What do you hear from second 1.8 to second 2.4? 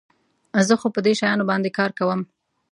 کوم.